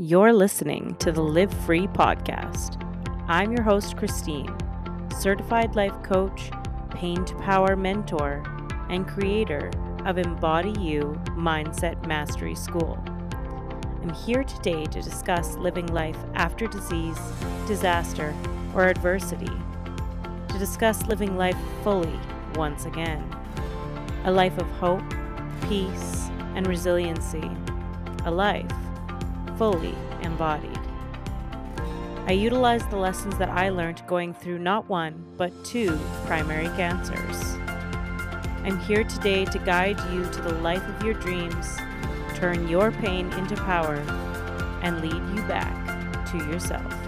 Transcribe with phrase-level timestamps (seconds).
[0.00, 2.80] You're listening to the Live Free podcast.
[3.26, 4.56] I'm your host, Christine,
[5.18, 6.52] certified life coach,
[6.90, 8.44] pain to power mentor,
[8.90, 9.72] and creator
[10.04, 12.96] of Embody You Mindset Mastery School.
[14.00, 17.18] I'm here today to discuss living life after disease,
[17.66, 18.32] disaster,
[18.76, 19.50] or adversity,
[20.48, 22.20] to discuss living life fully
[22.54, 23.28] once again.
[24.26, 25.02] A life of hope,
[25.62, 27.50] peace, and resiliency.
[28.24, 28.70] A life
[29.58, 30.78] fully embodied.
[32.26, 37.56] I utilize the lessons that I learned going through not one, but two primary cancers.
[38.64, 41.76] I'm here today to guide you to the life of your dreams,
[42.34, 43.96] turn your pain into power,
[44.82, 47.07] and lead you back to yourself.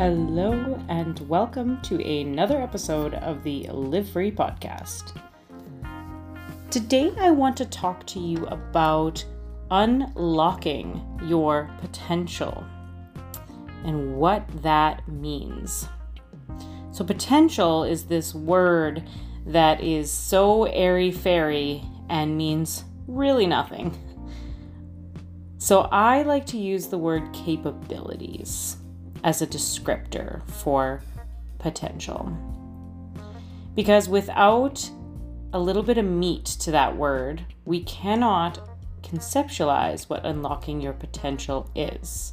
[0.00, 5.12] Hello, and welcome to another episode of the Live Free podcast.
[6.70, 9.22] Today, I want to talk to you about
[9.70, 12.64] unlocking your potential
[13.84, 15.86] and what that means.
[16.92, 19.06] So, potential is this word
[19.44, 23.94] that is so airy fairy and means really nothing.
[25.58, 28.78] So, I like to use the word capabilities
[29.24, 31.02] as a descriptor for
[31.58, 32.32] potential.
[33.74, 34.88] Because without
[35.52, 38.68] a little bit of meat to that word, we cannot
[39.02, 42.32] conceptualize what unlocking your potential is.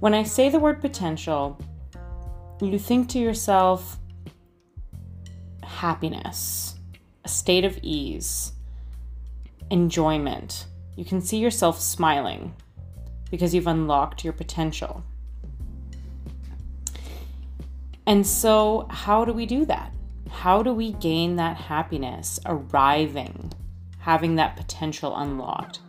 [0.00, 1.58] When I say the word potential,
[2.60, 3.98] you think to yourself
[5.62, 6.76] happiness,
[7.24, 8.52] a state of ease,
[9.70, 10.66] enjoyment.
[10.96, 12.54] You can see yourself smiling
[13.30, 15.04] because you've unlocked your potential.
[18.06, 19.92] And so, how do we do that?
[20.30, 23.52] How do we gain that happiness, arriving,
[24.00, 25.80] having that potential unlocked?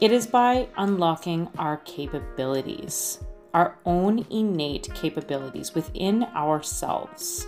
[0.00, 3.20] It is by unlocking our capabilities,
[3.54, 7.46] our own innate capabilities within ourselves.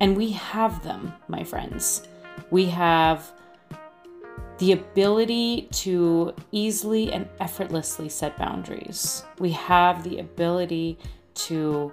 [0.00, 2.08] And we have them, my friends.
[2.50, 3.30] We have
[4.58, 9.24] the ability to easily and effortlessly set boundaries.
[9.38, 10.98] We have the ability
[11.34, 11.92] to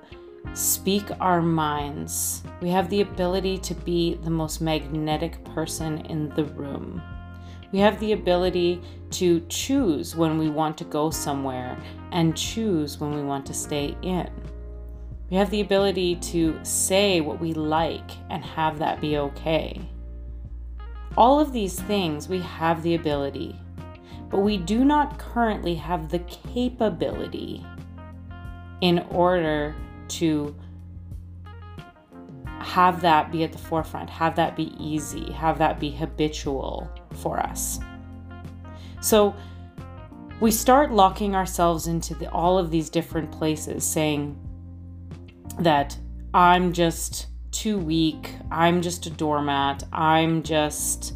[0.54, 2.44] speak our minds.
[2.62, 7.02] We have the ability to be the most magnetic person in the room.
[7.72, 11.78] We have the ability to choose when we want to go somewhere
[12.12, 14.30] and choose when we want to stay in.
[15.30, 19.80] We have the ability to say what we like and have that be okay.
[21.16, 23.56] All of these things we have the ability,
[24.30, 27.64] but we do not currently have the capability
[28.82, 29.76] in order
[30.10, 30.56] to
[32.60, 37.40] have that be at the forefront, have that be easy, have that be habitual for
[37.40, 37.80] us.
[39.02, 39.36] So
[40.40, 44.38] we start locking ourselves into the, all of these different places, saying
[45.60, 45.98] that
[46.34, 51.16] I'm just too weak, I'm just a doormat, I'm just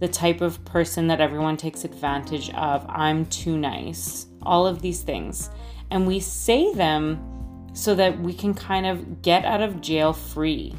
[0.00, 5.02] the type of person that everyone takes advantage of, I'm too nice, all of these
[5.02, 5.50] things.
[5.90, 7.37] And we say them
[7.78, 10.74] so that we can kind of get out of jail free.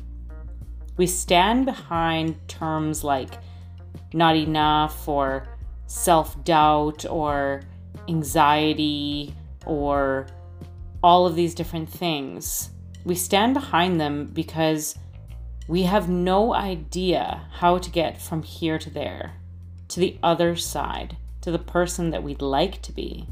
[0.97, 3.35] We stand behind terms like
[4.11, 5.47] not enough or
[5.87, 7.61] self doubt or
[8.09, 9.33] anxiety
[9.65, 10.27] or
[11.01, 12.69] all of these different things.
[13.05, 14.99] We stand behind them because
[15.69, 19.35] we have no idea how to get from here to there,
[19.87, 23.25] to the other side, to the person that we'd like to be.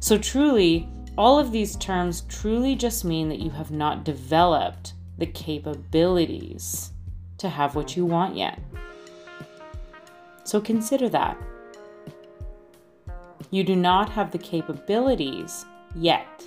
[0.00, 5.26] So, truly, all of these terms truly just mean that you have not developed the
[5.26, 6.92] capabilities
[7.38, 8.60] to have what you want yet.
[10.44, 11.36] So consider that.
[13.50, 16.46] You do not have the capabilities yet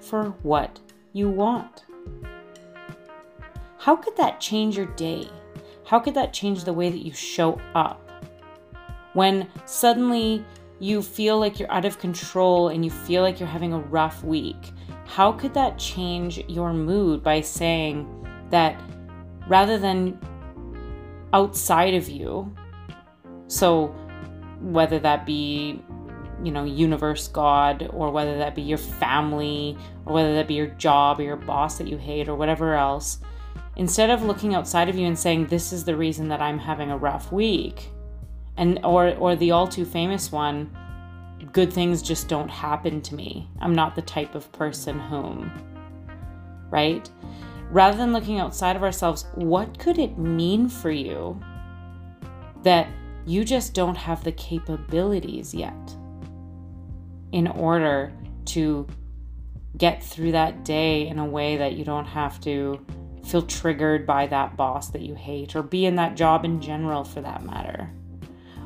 [0.00, 0.80] for what
[1.12, 1.84] you want.
[3.76, 5.28] How could that change your day?
[5.84, 8.00] How could that change the way that you show up?
[9.12, 10.42] When suddenly
[10.80, 14.24] you feel like you're out of control and you feel like you're having a rough
[14.24, 14.72] week,
[15.06, 18.08] how could that change your mood by saying
[18.50, 18.80] that
[19.46, 20.18] rather than
[21.32, 22.52] outside of you,
[23.46, 23.88] so
[24.60, 25.82] whether that be
[26.42, 30.68] you know, universe, God, or whether that be your family, or whether that be your
[30.68, 33.18] job or your boss that you hate, or whatever else,
[33.76, 36.90] instead of looking outside of you and saying, This is the reason that I'm having
[36.90, 37.90] a rough week,
[38.60, 40.70] and or or the all too famous one
[41.52, 43.48] good things just don't happen to me.
[43.60, 45.50] I'm not the type of person whom
[46.70, 47.10] right?
[47.70, 51.40] Rather than looking outside of ourselves, what could it mean for you
[52.62, 52.88] that
[53.26, 55.74] you just don't have the capabilities yet
[57.32, 58.12] in order
[58.44, 58.86] to
[59.76, 62.84] get through that day in a way that you don't have to
[63.24, 67.04] feel triggered by that boss that you hate or be in that job in general
[67.04, 67.90] for that matter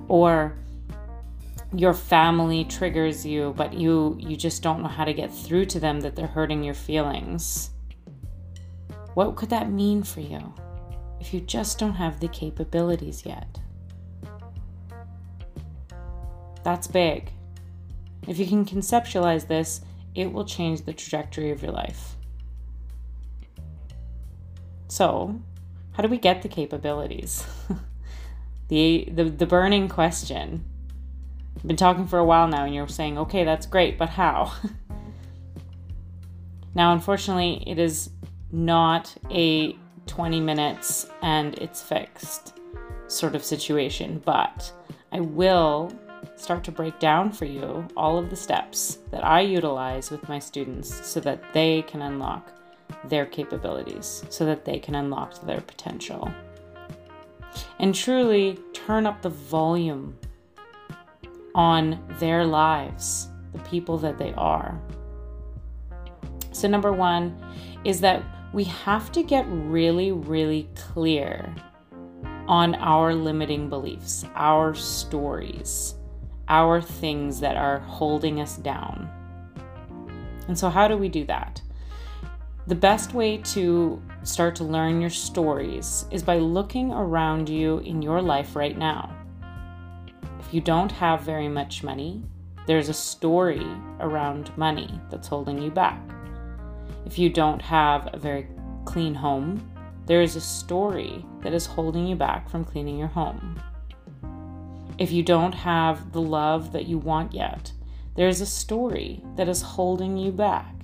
[0.08, 0.56] or
[1.74, 5.80] your family triggers you but you you just don't know how to get through to
[5.80, 7.70] them that they're hurting your feelings
[9.14, 10.52] what could that mean for you
[11.20, 13.60] if you just don't have the capabilities yet?
[16.64, 17.32] That's big.
[18.26, 19.80] If you can conceptualize this,
[20.14, 22.16] it will change the trajectory of your life.
[24.88, 25.40] So,
[25.92, 27.46] how do we get the capabilities?
[28.68, 30.64] the, the the burning question.
[31.56, 34.52] I've been talking for a while now and you're saying, "Okay, that's great, but how?"
[36.74, 38.10] now, unfortunately, it is
[38.52, 39.76] not a
[40.06, 42.58] 20 minutes and it's fixed
[43.08, 44.72] sort of situation, but
[45.12, 45.92] I will
[46.36, 50.38] start to break down for you all of the steps that I utilize with my
[50.38, 52.52] students so that they can unlock
[53.04, 56.30] their capabilities, so that they can unlock their potential.
[57.78, 60.18] And truly turn up the volume
[61.54, 64.80] on their lives, the people that they are.
[66.52, 67.36] So, number one
[67.84, 68.22] is that
[68.52, 71.54] we have to get really, really clear
[72.46, 75.94] on our limiting beliefs, our stories,
[76.48, 79.10] our things that are holding us down.
[80.46, 81.60] And so, how do we do that?
[82.66, 88.00] The best way to start to learn your stories is by looking around you in
[88.00, 89.14] your life right now.
[90.40, 92.22] If you don't have very much money,
[92.66, 93.66] there's a story
[94.00, 96.00] around money that's holding you back.
[97.04, 98.48] If you don't have a very
[98.86, 99.70] clean home,
[100.06, 103.60] there is a story that is holding you back from cleaning your home.
[104.96, 107.72] If you don't have the love that you want yet,
[108.14, 110.74] there is a story that is holding you back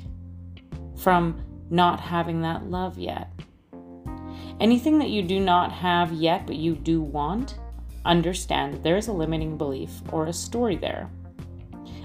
[0.95, 3.31] from not having that love yet.
[4.61, 7.59] Anything that you do not have yet but you do want,
[8.05, 11.09] understand that there is a limiting belief or a story there.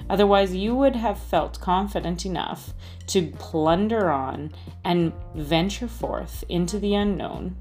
[0.09, 2.73] Otherwise, you would have felt confident enough
[3.07, 4.51] to plunder on
[4.83, 7.55] and venture forth into the unknown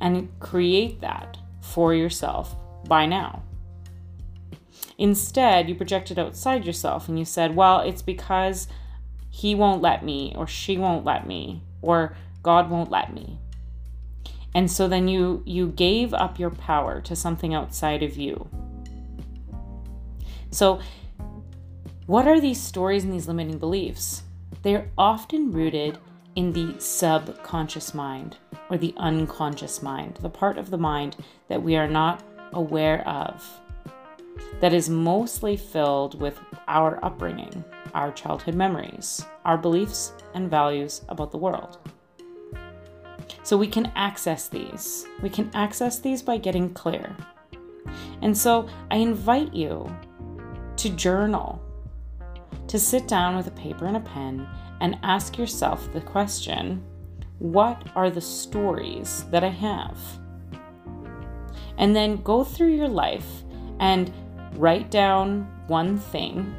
[0.00, 2.56] and create that for yourself
[2.88, 3.42] by now.
[4.98, 8.68] Instead, you projected outside yourself and you said, Well, it's because
[9.30, 13.38] he won't let me, or she won't let me, or God won't let me.
[14.54, 18.48] And so then you you gave up your power to something outside of you.
[20.50, 20.80] So
[22.06, 24.24] what are these stories and these limiting beliefs?
[24.62, 25.98] They are often rooted
[26.34, 28.36] in the subconscious mind
[28.68, 31.16] or the unconscious mind, the part of the mind
[31.48, 32.22] that we are not
[32.52, 33.60] aware of,
[34.60, 37.64] that is mostly filled with our upbringing,
[37.94, 41.78] our childhood memories, our beliefs and values about the world.
[43.42, 45.06] So we can access these.
[45.22, 47.16] We can access these by getting clear.
[48.22, 49.94] And so I invite you
[50.76, 51.60] to journal
[52.68, 54.46] to sit down with a paper and a pen
[54.80, 56.82] and ask yourself the question
[57.38, 59.98] what are the stories that I have?
[61.78, 63.44] And then go through your life
[63.78, 64.12] and
[64.56, 66.54] write down one thing.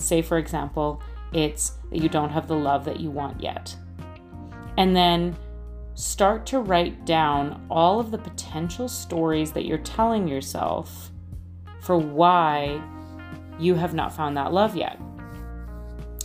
[0.00, 1.02] Say, for example,
[1.32, 3.76] it's that you don't have the love that you want yet.
[4.76, 5.36] And then
[5.94, 11.10] start to write down all of the potential stories that you're telling yourself
[11.80, 12.82] for why
[13.58, 14.98] you have not found that love yet.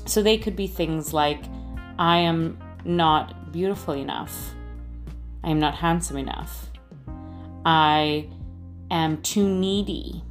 [0.05, 1.43] So they could be things like
[1.97, 4.53] I am not beautiful enough.
[5.43, 6.69] I am not handsome enough.
[7.65, 8.29] I
[8.91, 10.23] am too needy.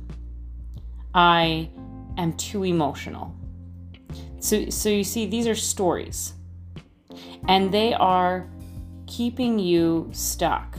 [1.13, 1.71] I
[2.17, 3.35] am too emotional.
[4.41, 6.35] So, so you see, these are stories,
[7.49, 8.49] and they are
[9.07, 10.79] keeping you stuck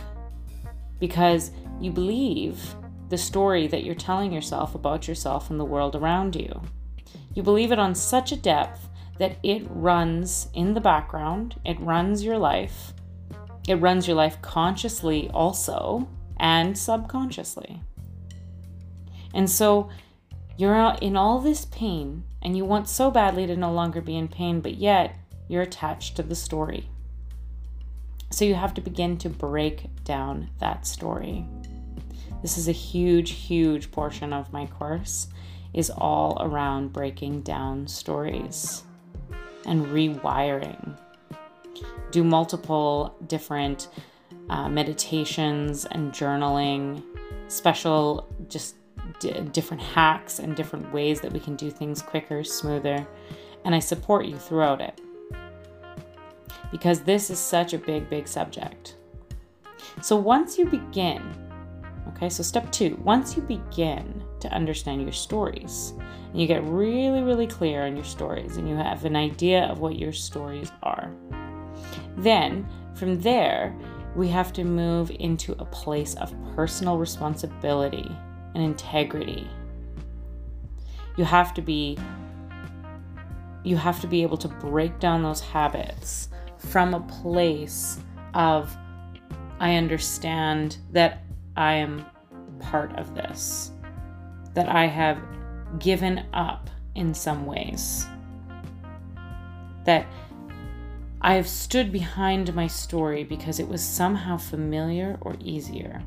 [1.00, 2.76] because you believe
[3.10, 6.62] the story that you're telling yourself about yourself and the world around you.
[7.34, 8.90] You believe it on such a depth
[9.20, 12.94] that it runs in the background, it runs your life,
[13.68, 17.82] it runs your life consciously also and subconsciously.
[19.34, 19.90] And so
[20.58, 24.28] you're in all this pain and you want so badly to no longer be in
[24.28, 25.16] pain, but yet
[25.48, 26.90] you're attached to the story.
[28.32, 31.46] So you have to begin to break down that story.
[32.42, 35.28] This is a huge, huge portion of my course
[35.74, 38.84] is all around breaking down stories
[39.66, 40.98] and rewiring.
[42.12, 43.90] do multiple different
[44.50, 47.04] uh, meditations and journaling,
[47.48, 48.76] special just
[49.20, 53.08] d- different hacks and different ways that we can do things quicker, smoother.
[53.64, 55.02] And I support you throughout it
[56.72, 58.96] because this is such a big, big subject.
[60.02, 61.22] So once you begin,
[62.10, 65.94] okay, so step two, once you begin to understand your stories,
[66.32, 69.80] and you get really, really clear on your stories, and you have an idea of
[69.80, 71.12] what your stories are,
[72.18, 73.76] then from there,
[74.16, 78.10] we have to move into a place of personal responsibility
[78.56, 79.48] and integrity.
[81.18, 81.98] You have to be
[83.64, 88.00] you have to be able to break down those habits from a place
[88.36, 88.76] of
[89.60, 91.24] I understand that
[91.56, 92.06] I am
[92.60, 93.72] part of this,
[94.54, 95.20] that I have
[95.80, 98.06] given up in some ways,
[99.86, 100.06] that
[101.22, 106.04] I have stood behind my story because it was somehow familiar or easier.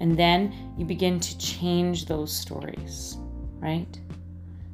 [0.00, 3.16] And then you begin to change those stories,
[3.58, 3.98] right?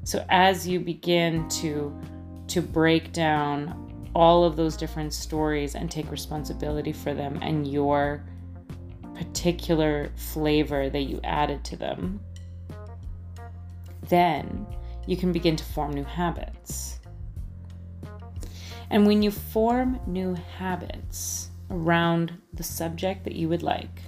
[0.04, 1.98] So as you begin to
[2.46, 8.22] to break down all of those different stories and take responsibility for them and your
[9.14, 12.20] particular flavor that you added to them,
[14.08, 14.66] then
[15.06, 17.00] you can begin to form new habits.
[18.90, 24.02] And when you form new habits around the subject that you would like,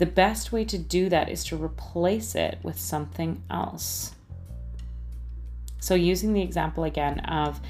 [0.00, 4.14] the best way to do that is to replace it with something else.
[5.78, 7.60] So, using the example again of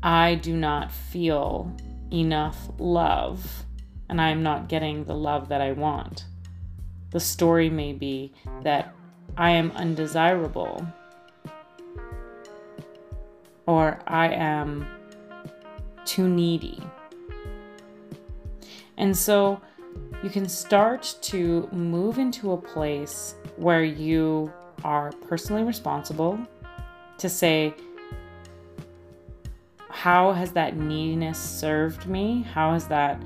[0.00, 1.74] I do not feel
[2.12, 3.64] enough love
[4.08, 6.26] and I'm not getting the love that I want.
[7.10, 8.32] The story may be
[8.62, 8.94] that
[9.36, 10.86] I am undesirable
[13.66, 14.86] or I am
[16.04, 16.80] too needy.
[18.96, 19.60] And so
[20.22, 24.52] you can start to move into a place where you
[24.84, 26.38] are personally responsible
[27.18, 27.74] to say,
[29.88, 32.42] how has that neediness served me?
[32.42, 33.22] How has that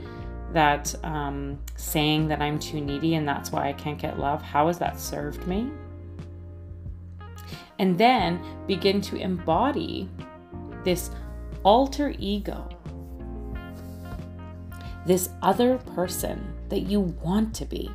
[0.53, 4.43] that um, saying that I'm too needy and that's why I can't get love?
[4.43, 5.71] How has that served me?
[7.79, 10.09] And then begin to embody
[10.85, 11.11] this
[11.63, 12.69] alter ego,
[15.07, 17.91] this other person that you want to be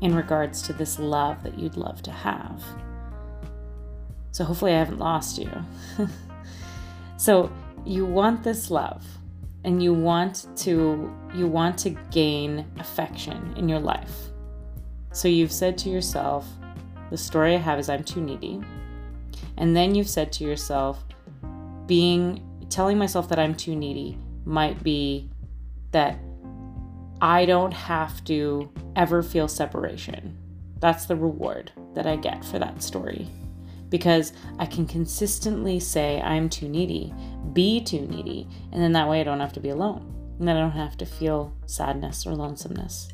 [0.00, 2.62] in regards to this love that you'd love to have.
[4.32, 5.50] So hopefully I haven't lost you.
[7.16, 7.50] so
[7.84, 9.04] you want this love
[9.64, 14.30] and you want to you want to gain affection in your life.
[15.12, 16.46] So you've said to yourself,
[17.10, 18.60] the story I have is I'm too needy.
[19.56, 21.04] And then you've said to yourself,
[21.86, 25.30] being telling myself that I'm too needy might be
[25.94, 26.18] that
[27.20, 30.36] I don't have to ever feel separation.
[30.80, 33.28] That's the reward that I get for that story
[33.88, 37.14] because I can consistently say I'm too needy,
[37.52, 40.10] be too needy, and then that way I don't have to be alone.
[40.38, 43.08] And then I don't have to feel sadness or lonesomeness.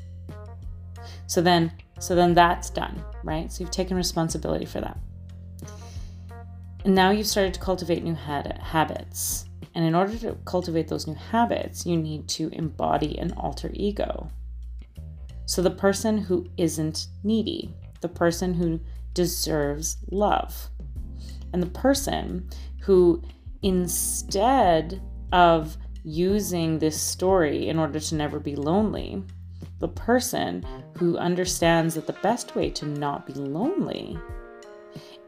[1.27, 3.53] So then so then that's done, right?
[3.53, 4.99] So you've taken responsibility for that.
[6.87, 9.50] And now you've started to cultivate new habits.
[9.75, 14.29] And in order to cultivate those new habits, you need to embody an alter ego.
[15.47, 18.81] So the person who isn't needy, the person who
[19.15, 20.71] deserves love.
[21.53, 22.49] And the person
[22.81, 23.23] who,
[23.63, 29.23] instead of using this story in order to never be lonely,
[29.81, 30.65] the person
[30.97, 34.19] who understands that the best way to not be lonely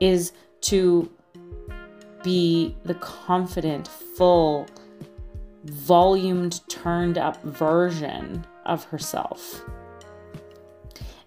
[0.01, 0.33] is
[0.63, 1.11] to
[2.23, 4.67] be the confident, full,
[5.65, 9.63] volumed, turned up version of herself.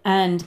[0.03, 0.45] And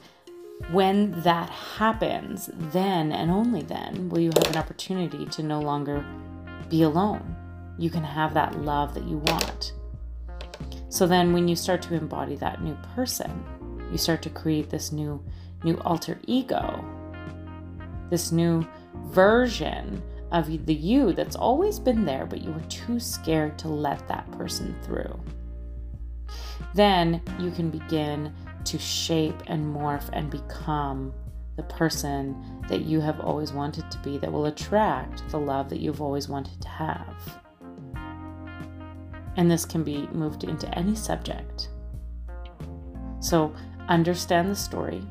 [0.70, 6.04] when that happens, then and only then will you have an opportunity to no longer
[6.68, 7.36] be alone.
[7.78, 9.72] You can have that love that you want.
[10.88, 13.44] So then when you start to embody that new person,
[13.90, 15.22] you start to create this new
[15.64, 16.84] new alter ego.
[18.10, 18.66] This new
[19.06, 20.02] version
[20.32, 24.30] of the you that's always been there but you were too scared to let that
[24.32, 25.18] person through.
[26.74, 28.32] Then you can begin
[28.64, 31.12] to shape and morph and become
[31.56, 32.36] the person
[32.68, 36.28] that you have always wanted to be that will attract the love that you've always
[36.28, 37.40] wanted to have.
[39.36, 41.70] And this can be moved into any subject.
[43.20, 43.52] So,
[43.88, 45.02] understand the story,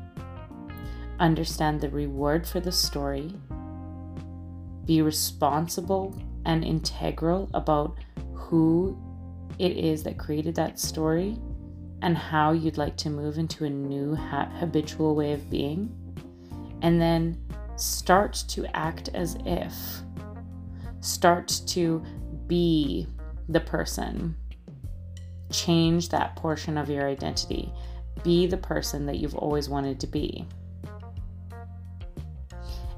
[1.18, 3.34] understand the reward for the story,
[4.88, 7.98] be responsible and integral about
[8.32, 8.98] who
[9.58, 11.38] it is that created that story
[12.00, 15.94] and how you'd like to move into a new ha- habitual way of being,
[16.80, 17.38] and then
[17.76, 19.74] start to act as if,
[21.00, 22.02] start to
[22.46, 23.06] be
[23.50, 24.34] the person.
[25.50, 27.70] Change that portion of your identity.
[28.22, 30.46] Be the person that you've always wanted to be.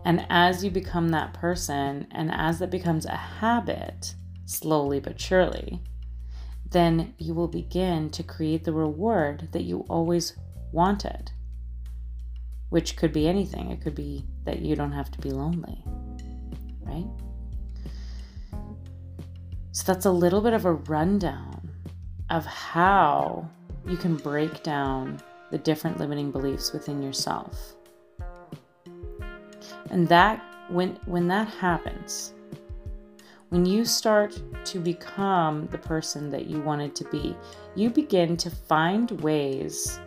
[0.04, 4.14] And as you become that person, and as that becomes a habit,
[4.46, 5.82] slowly but surely,
[6.70, 10.36] then you will begin to create the reward that you always
[10.72, 11.32] wanted,
[12.70, 13.70] which could be anything.
[13.70, 15.84] It could be that you don't have to be lonely,
[16.80, 17.06] right?
[19.72, 21.70] So that's a little bit of a rundown
[22.30, 23.48] of how
[23.86, 27.74] you can break down the different limiting beliefs within yourself.
[29.90, 32.34] And that when when that happens,
[33.50, 37.36] when you start to become the person that you wanted to be,
[37.74, 39.98] you begin to find ways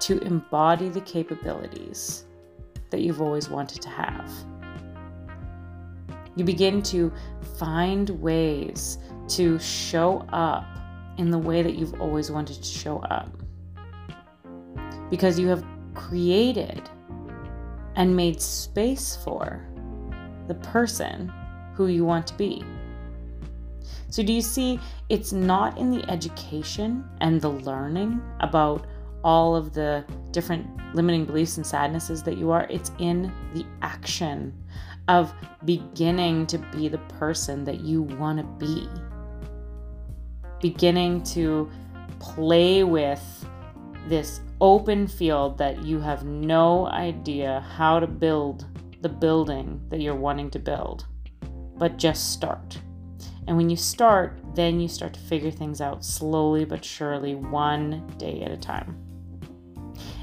[0.00, 2.24] to embody the capabilities
[2.88, 4.32] that you've always wanted to have.
[6.36, 7.12] You begin to
[7.58, 8.98] find ways
[9.28, 10.66] to show up
[11.18, 13.30] in the way that you've always wanted to show up.
[15.10, 15.64] Because you have
[15.94, 16.88] created
[18.00, 19.62] and made space for
[20.48, 21.30] the person
[21.74, 22.64] who you want to be.
[24.08, 24.80] So, do you see
[25.10, 28.86] it's not in the education and the learning about
[29.22, 34.54] all of the different limiting beliefs and sadnesses that you are, it's in the action
[35.08, 35.34] of
[35.66, 38.88] beginning to be the person that you want to be.
[40.62, 41.70] Beginning to
[42.18, 43.46] play with
[44.08, 48.66] this open field that you have no idea how to build
[49.00, 51.06] the building that you're wanting to build,
[51.76, 52.78] but just start.
[53.46, 58.06] And when you start, then you start to figure things out slowly but surely, one
[58.18, 58.96] day at a time.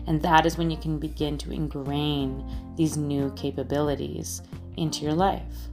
[0.06, 4.42] And that is when you can begin to ingrain these new capabilities
[4.78, 5.68] into your life.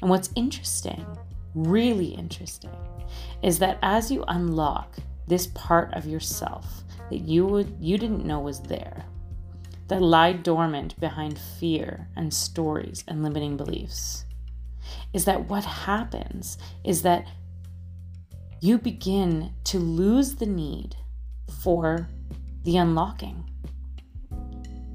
[0.00, 1.06] And what's interesting,
[1.54, 2.76] really interesting,
[3.42, 4.96] is that as you unlock
[5.32, 9.06] this part of yourself that you would you didn't know was there,
[9.88, 14.26] that lie dormant behind fear and stories and limiting beliefs,
[15.14, 17.26] is that what happens is that
[18.60, 20.96] you begin to lose the need
[21.62, 22.08] for
[22.64, 23.48] the unlocking.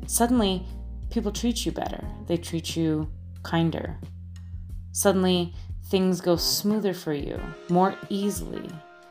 [0.05, 0.67] Suddenly,
[1.09, 3.97] people treat you better, they treat you kinder.
[4.91, 8.69] Suddenly, things go smoother for you, more easily.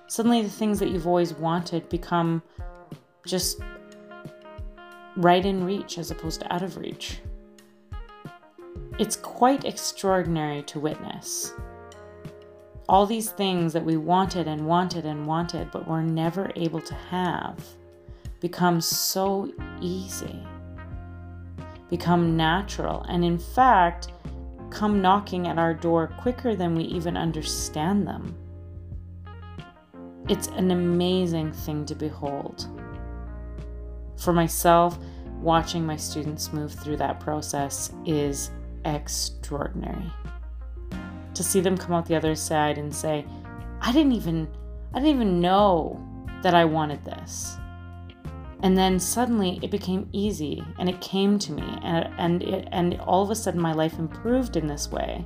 [0.08, 2.42] Suddenly, the things that you've always wanted become
[3.26, 3.60] just
[5.16, 7.18] right in reach as opposed to out of reach.
[8.98, 11.52] It's quite extraordinary to witness.
[12.88, 16.94] All these things that we wanted and wanted and wanted, but were never able to
[16.94, 17.58] have,
[18.40, 20.46] become so easy
[21.88, 24.08] become natural, and in fact,
[24.70, 28.34] come knocking at our door quicker than we even understand them.
[30.28, 32.66] It's an amazing thing to behold.
[34.16, 34.98] For myself,
[35.40, 38.50] watching my students move through that process is
[38.84, 40.10] extraordinary.
[41.34, 43.24] To see them come out the other side and say,
[43.80, 44.48] I didn't even
[44.94, 46.00] I didn't even know
[46.42, 47.56] that I wanted this.
[48.62, 52.98] And then suddenly it became easy and it came to me and and it, and
[53.02, 55.24] all of a sudden my life improved in this way.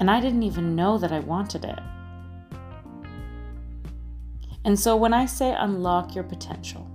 [0.00, 1.78] And I didn't even know that I wanted it.
[4.66, 6.90] And so when I say unlock your potential,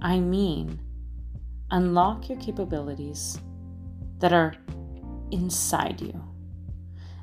[0.00, 0.80] I mean
[1.70, 3.38] unlock your capabilities
[4.20, 4.54] that are
[5.30, 6.18] inside you,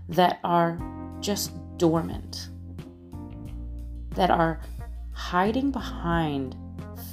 [0.09, 0.77] that are
[1.21, 2.49] just dormant,
[4.11, 4.61] that are
[5.11, 6.55] hiding behind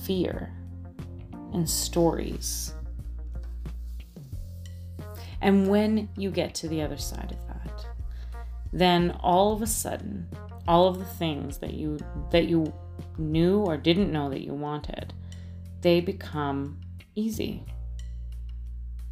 [0.05, 0.53] fear
[1.55, 2.75] and stories.
[5.40, 7.87] And when you get to the other side of that,
[8.71, 10.29] then all of a sudden,
[10.68, 11.99] all of the things that you
[12.31, 12.73] that you
[13.18, 15.12] knew or didn't know that you wanted,
[15.81, 16.81] they become
[17.14, 17.64] easy.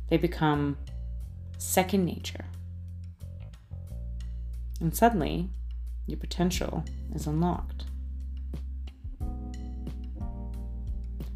[0.09, 0.79] They become
[1.59, 2.45] second nature.
[4.81, 5.51] And suddenly,
[6.07, 6.85] your potential
[7.15, 7.85] is unlocked.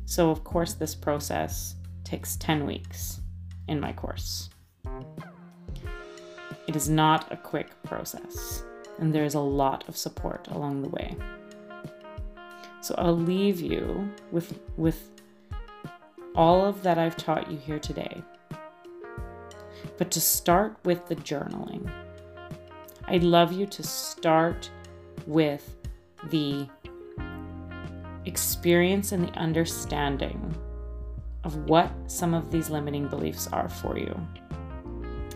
[0.05, 3.21] So, of course, this process takes 10 weeks
[3.69, 4.51] in my course.
[6.67, 8.63] It is not a quick process,
[8.99, 11.17] and there is a lot of support along the way.
[12.81, 15.11] So, I'll leave you with, with
[16.35, 18.23] all of that I've taught you here today.
[19.99, 21.91] but to start with the journaling.
[23.05, 24.71] I'd love you to start
[25.27, 25.77] with
[26.31, 26.69] the
[28.25, 30.55] experience and the understanding
[31.45, 34.19] of what some of these limiting beliefs are for you,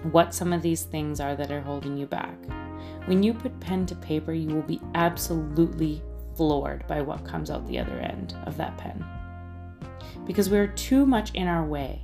[0.04, 2.36] what some of these things are that are holding you back.
[3.06, 6.02] When you put pen to paper, you will be absolutely
[6.36, 9.04] floored by what comes out the other end of that pen.
[10.26, 12.02] Because we're too much in our way.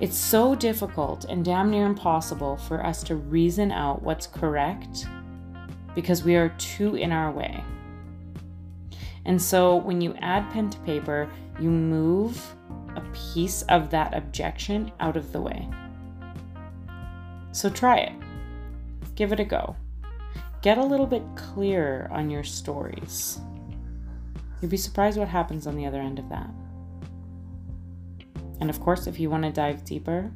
[0.00, 5.06] It's so difficult and damn near impossible for us to reason out what's correct
[5.94, 7.62] because we are too in our way.
[9.26, 12.54] And so when you add pen to paper, you move
[12.96, 13.02] a
[13.34, 15.68] piece of that objection out of the way.
[17.52, 18.12] So try it.
[19.14, 19.76] Give it a go.
[20.62, 23.40] Get a little bit clearer on your stories.
[24.60, 26.50] You'd be surprised what happens on the other end of that.
[28.60, 30.30] And of course, if you want to dive deeper,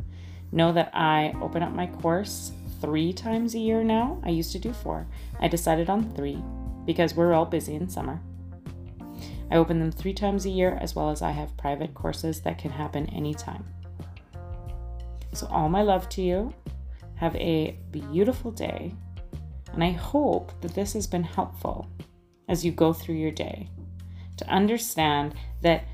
[0.50, 4.20] know that I open up my course three times a year now.
[4.24, 5.06] I used to do four.
[5.40, 6.42] I decided on three
[6.86, 8.20] because we're all busy in summer.
[9.50, 12.58] I open them three times a year, as well as I have private courses that
[12.58, 13.64] can happen anytime.
[15.32, 16.54] So, all my love to you.
[17.16, 18.94] Have a beautiful day.
[19.72, 21.88] And I hope that this has been helpful
[22.48, 23.68] as you go through your day
[24.36, 25.84] to understand that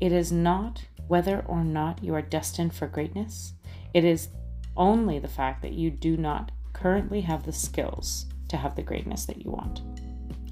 [0.00, 3.54] it is not whether or not you are destined for greatness,
[3.94, 4.28] it is
[4.76, 9.24] only the fact that you do not currently have the skills to have the greatness
[9.24, 9.80] that you want.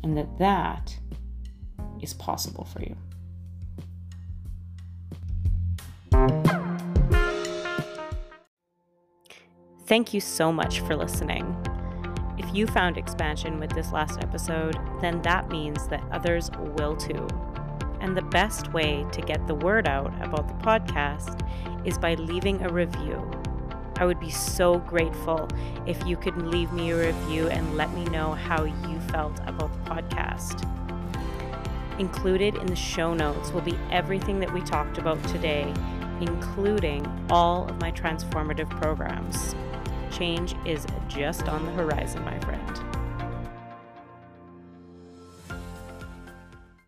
[0.02, 0.98] And that that
[2.00, 2.96] is possible for you.
[9.86, 11.56] Thank you so much for listening.
[12.36, 17.28] If you found expansion with this last episode, then that means that others will too.
[18.00, 21.40] And the best way to get the word out about the podcast
[21.86, 23.30] is by leaving a review.
[23.98, 25.48] I would be so grateful
[25.86, 29.72] if you could leave me a review and let me know how you felt about
[29.72, 30.68] the podcast.
[32.00, 35.72] Included in the show notes will be everything that we talked about today,
[36.20, 39.54] including all of my transformative programs.
[40.16, 42.35] Change is just on the horizon, my.